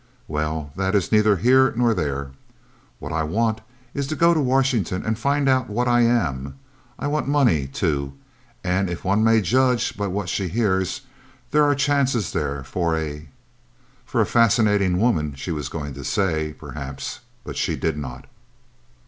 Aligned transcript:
Well, 0.27 0.71
that 0.77 0.95
is 0.95 1.11
neither 1.11 1.35
here 1.37 1.71
nor 1.77 1.93
there; 1.93 2.31
what 2.97 3.11
I 3.13 3.21
want, 3.21 3.61
is 3.93 4.07
to 4.07 4.15
go 4.15 4.33
to 4.33 4.41
Washington 4.41 5.05
and 5.05 5.15
find 5.15 5.47
out 5.47 5.69
what 5.69 5.87
I 5.87 6.01
am. 6.01 6.55
I 6.97 7.05
want 7.05 7.27
money, 7.27 7.67
too; 7.67 8.13
and 8.63 8.89
if 8.89 9.05
one 9.05 9.23
may 9.23 9.41
judge 9.41 9.95
by 9.95 10.07
what 10.07 10.27
she 10.27 10.47
hears, 10.47 11.01
there 11.51 11.65
are 11.65 11.75
chances 11.75 12.31
there 12.31 12.63
for 12.63 12.97
a." 12.97 13.29
For 14.07 14.21
a 14.21 14.25
fascinating 14.25 14.97
woman, 14.99 15.35
she 15.35 15.51
was 15.51 15.69
going 15.69 15.93
to 15.93 16.03
say, 16.03 16.53
perhaps, 16.57 17.19
but 17.43 17.55
she 17.55 17.75
did 17.75 17.95
not. 17.95 18.25